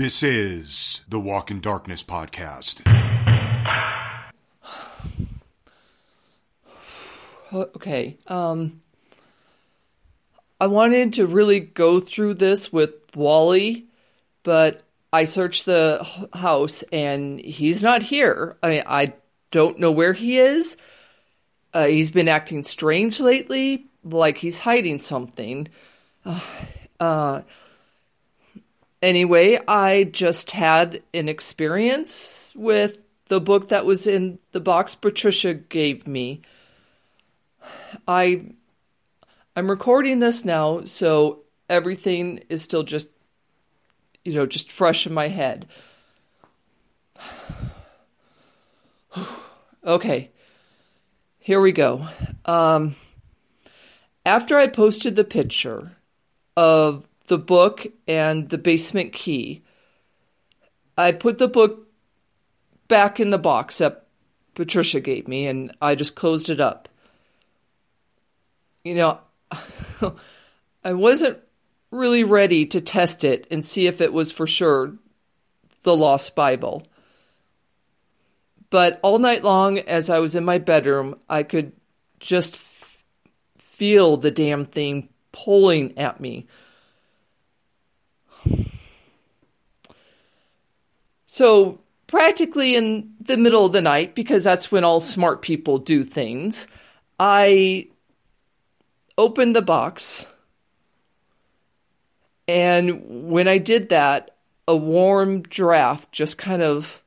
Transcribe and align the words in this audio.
This 0.00 0.22
is 0.22 1.02
the 1.10 1.20
Walk 1.20 1.50
in 1.50 1.60
Darkness 1.60 2.02
podcast. 2.02 2.80
Okay. 7.52 8.16
Um 8.26 8.80
I 10.58 10.68
wanted 10.68 11.12
to 11.14 11.26
really 11.26 11.60
go 11.60 12.00
through 12.00 12.34
this 12.34 12.72
with 12.72 12.94
Wally, 13.14 13.88
but 14.42 14.84
I 15.12 15.24
searched 15.24 15.66
the 15.66 16.02
house 16.32 16.82
and 16.84 17.38
he's 17.38 17.82
not 17.82 18.02
here. 18.02 18.56
I 18.62 18.70
mean, 18.70 18.82
I 18.86 19.12
don't 19.50 19.80
know 19.80 19.92
where 19.92 20.14
he 20.14 20.38
is. 20.38 20.78
Uh, 21.74 21.88
he's 21.88 22.10
been 22.10 22.28
acting 22.28 22.64
strange 22.64 23.20
lately, 23.20 23.84
like 24.02 24.38
he's 24.38 24.60
hiding 24.60 25.00
something. 25.00 25.68
Uh, 26.24 26.40
uh, 27.00 27.42
anyway, 29.02 29.58
I 29.66 30.04
just 30.04 30.52
had 30.52 31.02
an 31.14 31.28
experience 31.28 32.52
with 32.54 32.98
the 33.26 33.40
book 33.40 33.68
that 33.68 33.86
was 33.86 34.06
in 34.06 34.38
the 34.52 34.60
box 34.60 34.94
Patricia 34.94 35.54
gave 35.54 36.06
me. 36.06 36.42
I 38.06 38.42
I'm 39.56 39.70
recording 39.70 40.18
this 40.18 40.44
now, 40.44 40.84
so 40.84 41.40
everything 41.68 42.44
is 42.48 42.62
still 42.62 42.82
just 42.82 43.08
you 44.24 44.34
know, 44.34 44.46
just 44.46 44.70
fresh 44.70 45.06
in 45.06 45.14
my 45.14 45.28
head. 45.28 45.66
okay. 49.84 50.30
Here 51.38 51.60
we 51.60 51.72
go. 51.72 52.06
Um 52.44 52.96
after 54.26 54.58
I 54.58 54.66
posted 54.66 55.16
the 55.16 55.24
picture 55.24 55.92
of 56.56 57.08
the 57.30 57.38
book 57.38 57.86
and 58.08 58.48
the 58.48 58.58
basement 58.58 59.12
key, 59.12 59.62
I 60.98 61.12
put 61.12 61.38
the 61.38 61.46
book 61.46 61.86
back 62.88 63.20
in 63.20 63.30
the 63.30 63.38
box 63.38 63.78
that 63.78 64.08
Patricia 64.54 64.98
gave 64.98 65.28
me 65.28 65.46
and 65.46 65.72
I 65.80 65.94
just 65.94 66.16
closed 66.16 66.50
it 66.50 66.60
up. 66.60 66.88
You 68.82 68.96
know, 68.96 69.20
I 70.84 70.92
wasn't 70.92 71.38
really 71.92 72.24
ready 72.24 72.66
to 72.66 72.80
test 72.80 73.22
it 73.22 73.46
and 73.48 73.64
see 73.64 73.86
if 73.86 74.00
it 74.00 74.12
was 74.12 74.32
for 74.32 74.48
sure 74.48 74.94
the 75.84 75.96
lost 75.96 76.34
Bible. 76.34 76.82
But 78.70 78.98
all 79.04 79.18
night 79.18 79.44
long, 79.44 79.78
as 79.78 80.10
I 80.10 80.18
was 80.18 80.34
in 80.34 80.44
my 80.44 80.58
bedroom, 80.58 81.14
I 81.28 81.44
could 81.44 81.70
just 82.18 82.56
f- 82.56 83.04
feel 83.56 84.16
the 84.16 84.32
damn 84.32 84.64
thing 84.64 85.10
pulling 85.30 85.96
at 85.96 86.20
me. 86.20 86.48
So, 91.26 91.78
practically 92.06 92.74
in 92.74 93.14
the 93.20 93.36
middle 93.36 93.64
of 93.64 93.72
the 93.72 93.80
night, 93.80 94.14
because 94.14 94.42
that's 94.42 94.72
when 94.72 94.82
all 94.82 94.98
smart 94.98 95.42
people 95.42 95.78
do 95.78 96.02
things, 96.02 96.66
I 97.18 97.88
opened 99.16 99.54
the 99.54 99.62
box. 99.62 100.26
And 102.48 103.30
when 103.30 103.46
I 103.46 103.58
did 103.58 103.90
that, 103.90 104.36
a 104.66 104.74
warm 104.74 105.42
draft 105.42 106.10
just 106.10 106.36
kind 106.36 106.62
of 106.62 107.02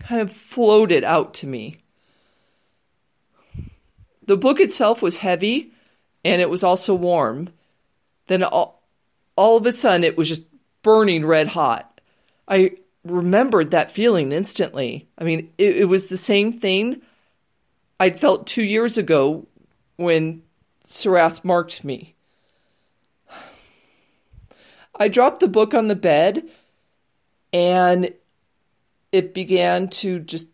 kind 0.00 0.20
of 0.20 0.32
floated 0.32 1.04
out 1.04 1.34
to 1.34 1.46
me. 1.46 1.78
The 4.26 4.36
book 4.36 4.60
itself 4.60 5.00
was 5.00 5.18
heavy 5.18 5.72
and 6.24 6.42
it 6.42 6.50
was 6.50 6.62
also 6.62 6.94
warm. 6.94 7.50
Then 8.26 8.42
all, 8.42 8.81
all 9.36 9.56
of 9.56 9.66
a 9.66 9.72
sudden 9.72 10.04
it 10.04 10.16
was 10.16 10.28
just 10.28 10.44
burning 10.82 11.24
red 11.24 11.48
hot. 11.48 12.00
I 12.48 12.72
remembered 13.04 13.70
that 13.70 13.90
feeling 13.90 14.32
instantly. 14.32 15.08
I 15.18 15.24
mean, 15.24 15.52
it, 15.58 15.76
it 15.78 15.84
was 15.84 16.06
the 16.06 16.16
same 16.16 16.52
thing 16.52 17.02
I'd 17.98 18.18
felt 18.18 18.46
two 18.46 18.64
years 18.64 18.98
ago 18.98 19.46
when 19.96 20.42
Surath 20.84 21.44
marked 21.44 21.84
me. 21.84 22.14
I 24.98 25.08
dropped 25.08 25.40
the 25.40 25.48
book 25.48 25.74
on 25.74 25.88
the 25.88 25.96
bed 25.96 26.48
and 27.52 28.12
it 29.10 29.34
began 29.34 29.88
to 29.88 30.20
just 30.20 30.48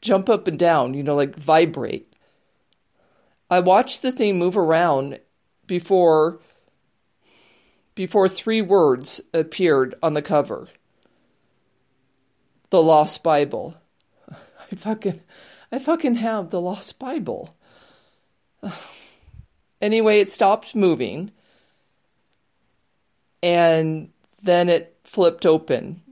jump 0.00 0.28
up 0.28 0.46
and 0.46 0.58
down, 0.58 0.94
you 0.94 1.02
know, 1.02 1.16
like 1.16 1.36
vibrate. 1.36 2.12
I 3.50 3.60
watched 3.60 4.02
the 4.02 4.12
thing 4.12 4.38
move 4.38 4.56
around 4.56 5.20
before 5.66 6.40
before 7.98 8.28
three 8.28 8.62
words 8.62 9.20
appeared 9.34 9.92
on 10.04 10.14
the 10.14 10.22
cover. 10.22 10.68
The 12.70 12.80
Lost 12.80 13.24
Bible. 13.24 13.74
I 14.30 14.76
fucking 14.76 15.20
I 15.72 15.80
fucking 15.80 16.14
have 16.14 16.50
the 16.50 16.60
Lost 16.60 16.98
Bible. 16.98 17.56
Anyway, 19.80 20.18
it 20.18 20.28
stopped 20.28 20.74
moving. 20.74 21.30
And 23.44 24.10
then 24.42 24.68
it 24.68 24.96
flipped 25.04 25.46
open. 25.46 26.02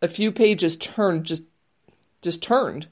A 0.00 0.06
few 0.06 0.30
pages 0.30 0.76
turned 0.76 1.24
just 1.24 1.42
just 2.22 2.40
turned. 2.40 2.86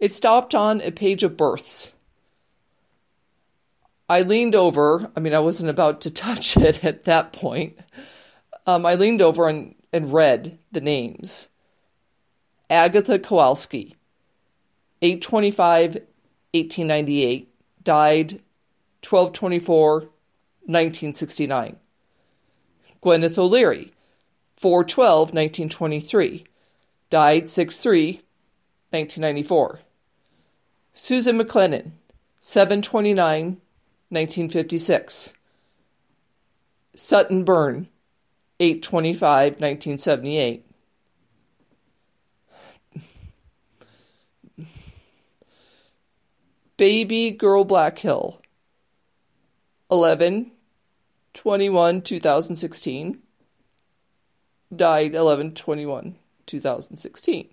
It 0.00 0.10
stopped 0.10 0.56
on 0.56 0.80
a 0.80 0.90
page 0.90 1.22
of 1.22 1.36
births. 1.36 1.94
I 4.10 4.22
leaned 4.22 4.56
over. 4.56 5.08
I 5.16 5.20
mean, 5.20 5.34
I 5.34 5.38
wasn't 5.38 5.70
about 5.70 6.00
to 6.00 6.10
touch 6.10 6.56
it 6.56 6.84
at 6.84 7.04
that 7.04 7.32
point. 7.32 7.78
Um, 8.66 8.84
I 8.84 8.96
leaned 8.96 9.22
over 9.22 9.48
and, 9.48 9.76
and 9.92 10.12
read 10.12 10.58
the 10.72 10.80
names 10.80 11.48
Agatha 12.68 13.20
Kowalski, 13.20 13.96
825 15.00 15.94
1898, 16.52 17.54
died 17.84 18.32
1224 19.08 20.00
1969. 20.00 21.76
Gwyneth 23.00 23.38
O'Leary, 23.38 23.92
412 24.56 25.18
1923, 25.32 26.44
died 27.10 27.48
63 27.48 28.22
1994. 28.90 29.80
Susan 30.92 31.38
McLennan, 31.38 31.92
729 32.40 33.60
1956. 34.10 35.34
Sutton 36.94 37.44
Byrne, 37.44 37.88
825 38.58 39.52
1978. 39.60 40.66
Baby 46.76 47.30
Girl 47.30 47.64
Blackhill, 47.64 48.38
11 49.90 50.52
21 51.34 52.02
2016. 52.02 53.18
Died 54.74 55.14
11 55.14 55.54
21 55.54 56.16
2016. 56.46 57.48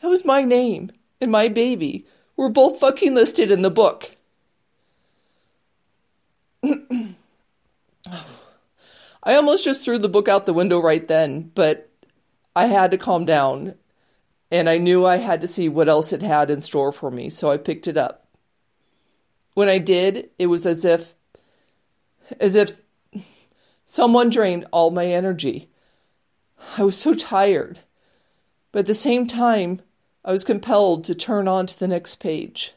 That 0.00 0.08
was 0.08 0.24
my 0.24 0.42
name 0.42 0.92
and 1.20 1.32
my 1.32 1.48
baby 1.48 2.06
were 2.36 2.48
both 2.48 2.78
fucking 2.78 3.14
listed 3.14 3.50
in 3.50 3.62
the 3.62 3.70
book. 3.70 4.16
I 9.26 9.34
almost 9.36 9.64
just 9.64 9.82
threw 9.82 9.98
the 9.98 10.08
book 10.08 10.28
out 10.28 10.44
the 10.44 10.52
window 10.52 10.80
right 10.80 11.06
then, 11.06 11.50
but 11.54 11.90
I 12.54 12.66
had 12.66 12.90
to 12.90 12.98
calm 12.98 13.24
down 13.24 13.74
and 14.50 14.68
I 14.68 14.78
knew 14.78 15.04
I 15.04 15.16
had 15.16 15.40
to 15.40 15.48
see 15.48 15.68
what 15.68 15.88
else 15.88 16.12
it 16.12 16.22
had 16.22 16.50
in 16.50 16.60
store 16.60 16.92
for 16.92 17.10
me, 17.10 17.28
so 17.30 17.50
I 17.50 17.56
picked 17.56 17.88
it 17.88 17.96
up. 17.96 18.28
When 19.54 19.68
I 19.68 19.78
did, 19.78 20.30
it 20.38 20.46
was 20.46 20.66
as 20.66 20.84
if 20.84 21.14
as 22.40 22.56
if 22.56 22.82
someone 23.84 24.30
drained 24.30 24.66
all 24.70 24.90
my 24.90 25.06
energy. 25.06 25.70
I 26.78 26.84
was 26.84 26.96
so 26.96 27.14
tired. 27.14 27.80
But 28.72 28.80
at 28.80 28.86
the 28.86 28.94
same 28.94 29.26
time, 29.26 29.80
I 30.24 30.32
was 30.32 30.44
compelled 30.44 31.04
to 31.04 31.14
turn 31.14 31.46
on 31.48 31.66
to 31.66 31.78
the 31.78 31.88
next 31.88 32.16
page. 32.16 32.72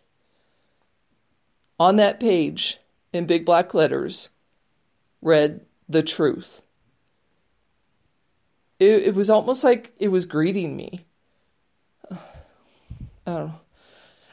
On 1.79 1.95
that 1.95 2.19
page, 2.19 2.79
in 3.13 3.25
big 3.25 3.45
black 3.45 3.73
letters, 3.73 4.29
read 5.21 5.61
the 5.87 6.03
truth. 6.03 6.61
It, 8.79 9.03
it 9.07 9.15
was 9.15 9.29
almost 9.29 9.63
like 9.63 9.93
it 9.97 10.09
was 10.09 10.25
greeting 10.25 10.75
me. 10.75 11.05
I 12.11 12.17
don't 13.25 13.47
know. 13.47 13.59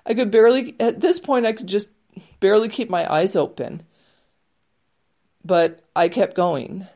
I 0.06 0.14
could 0.14 0.30
barely, 0.30 0.74
at 0.80 1.00
this 1.00 1.18
point, 1.18 1.46
I 1.46 1.52
could 1.52 1.66
just 1.66 1.90
barely 2.40 2.68
keep 2.68 2.90
my 2.90 3.10
eyes 3.10 3.36
open. 3.36 3.82
But 5.44 5.80
I 5.94 6.08
kept 6.08 6.36
going. 6.36 6.86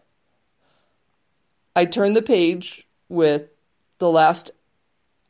I 1.76 1.84
turned 1.84 2.16
the 2.16 2.22
page 2.22 2.86
with 3.08 3.48
the 3.98 4.10
last 4.10 4.50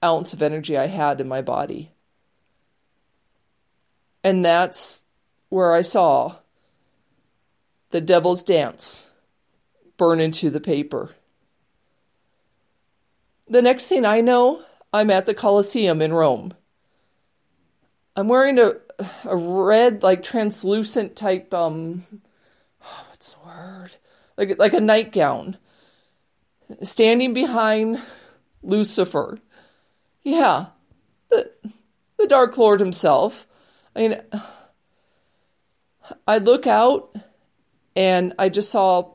ounce 0.02 0.32
of 0.32 0.42
energy 0.42 0.76
I 0.76 0.86
had 0.86 1.20
in 1.20 1.28
my 1.28 1.42
body. 1.42 1.92
And 4.22 4.44
that's 4.44 5.04
where 5.48 5.72
I 5.72 5.82
saw 5.82 6.36
The 7.90 8.00
Devil's 8.00 8.42
Dance 8.42 9.10
burn 9.96 10.20
into 10.20 10.50
the 10.50 10.60
paper. 10.60 11.10
The 13.48 13.62
next 13.62 13.86
thing 13.88 14.04
I 14.04 14.20
know, 14.20 14.62
I'm 14.92 15.10
at 15.10 15.26
the 15.26 15.34
Colosseum 15.34 16.02
in 16.02 16.12
Rome. 16.12 16.54
I'm 18.16 18.28
wearing 18.28 18.58
a 18.58 18.74
a 19.24 19.36
red, 19.36 20.02
like 20.02 20.22
translucent 20.22 21.14
type 21.16 21.54
um 21.54 22.04
oh, 22.82 23.06
what's 23.08 23.34
the 23.34 23.46
word? 23.46 23.96
Like 24.36 24.58
like 24.58 24.72
a 24.74 24.80
nightgown. 24.80 25.56
Standing 26.82 27.32
behind 27.32 28.02
Lucifer. 28.62 29.38
Yeah. 30.22 30.66
The 31.30 31.50
the 32.18 32.26
Dark 32.26 32.56
Lord 32.58 32.80
himself. 32.80 33.46
I 33.94 34.00
mean 34.00 34.20
I 36.26 36.38
look 36.38 36.66
out 36.66 37.16
and 37.96 38.34
I 38.38 38.48
just 38.48 38.70
saw 38.70 39.14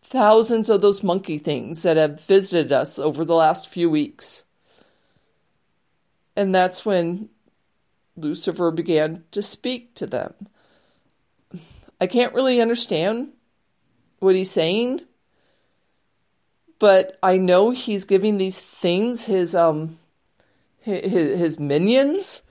thousands 0.00 0.70
of 0.70 0.80
those 0.80 1.02
monkey 1.02 1.38
things 1.38 1.82
that 1.82 1.96
have 1.96 2.20
visited 2.20 2.72
us 2.72 2.98
over 2.98 3.24
the 3.24 3.34
last 3.34 3.68
few 3.68 3.90
weeks. 3.90 4.44
And 6.36 6.54
that's 6.54 6.86
when 6.86 7.28
Lucifer 8.16 8.70
began 8.70 9.24
to 9.32 9.42
speak 9.42 9.94
to 9.96 10.06
them. 10.06 10.34
I 12.00 12.06
can't 12.06 12.34
really 12.34 12.60
understand 12.60 13.32
what 14.20 14.34
he's 14.34 14.50
saying, 14.50 15.00
but 16.78 17.18
I 17.22 17.36
know 17.36 17.70
he's 17.70 18.04
giving 18.04 18.38
these 18.38 18.60
things 18.60 19.24
his 19.24 19.54
um 19.54 19.98
his, 20.80 21.38
his 21.38 21.60
minions 21.60 22.42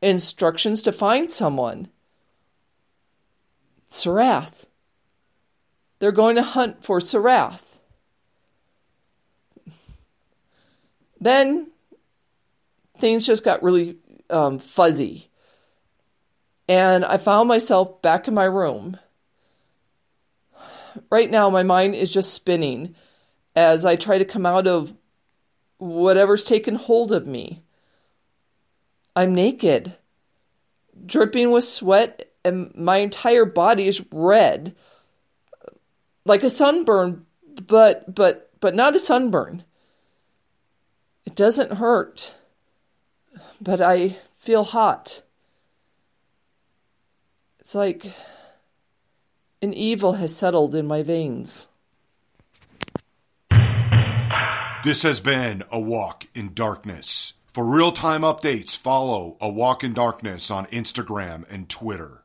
instructions 0.00 0.82
to 0.82 0.92
find 0.92 1.30
someone. 1.30 1.88
Surath. 3.90 4.66
They're 5.98 6.12
going 6.12 6.36
to 6.36 6.42
hunt 6.42 6.82
for 6.82 6.98
Surath. 6.98 7.76
Then 11.20 11.70
things 12.98 13.26
just 13.26 13.44
got 13.44 13.62
really 13.62 13.96
um, 14.28 14.58
fuzzy. 14.58 15.30
And 16.68 17.04
I 17.04 17.18
found 17.18 17.48
myself 17.48 18.02
back 18.02 18.26
in 18.26 18.34
my 18.34 18.44
room. 18.44 18.96
Right 21.10 21.30
now, 21.30 21.48
my 21.48 21.62
mind 21.62 21.94
is 21.94 22.12
just 22.12 22.34
spinning 22.34 22.96
as 23.54 23.86
I 23.86 23.96
try 23.96 24.18
to 24.18 24.24
come 24.24 24.46
out 24.46 24.66
of 24.66 24.92
whatever's 25.86 26.44
taken 26.44 26.76
hold 26.76 27.12
of 27.12 27.26
me. 27.26 27.62
I'm 29.14 29.34
naked, 29.34 29.96
dripping 31.04 31.50
with 31.50 31.64
sweat, 31.64 32.32
and 32.44 32.74
my 32.74 32.98
entire 32.98 33.44
body 33.44 33.86
is 33.86 34.04
red, 34.10 34.74
like 36.24 36.42
a 36.42 36.50
sunburn, 36.50 37.26
but 37.66 38.14
but 38.14 38.50
but 38.60 38.74
not 38.74 38.96
a 38.96 38.98
sunburn. 38.98 39.64
It 41.26 41.34
doesn't 41.34 41.74
hurt 41.74 42.34
but 43.62 43.80
I 43.80 44.16
feel 44.36 44.64
hot. 44.64 45.22
It's 47.60 47.74
like 47.74 48.12
an 49.60 49.72
evil 49.72 50.14
has 50.14 50.34
settled 50.34 50.74
in 50.74 50.86
my 50.86 51.02
veins. 51.02 51.68
This 54.84 55.04
has 55.04 55.20
been 55.20 55.62
A 55.70 55.78
Walk 55.78 56.26
in 56.34 56.54
Darkness. 56.54 57.34
For 57.52 57.64
real 57.64 57.92
time 57.92 58.22
updates, 58.22 58.76
follow 58.76 59.36
A 59.40 59.48
Walk 59.48 59.84
in 59.84 59.94
Darkness 59.94 60.50
on 60.50 60.66
Instagram 60.66 61.48
and 61.48 61.68
Twitter. 61.68 62.21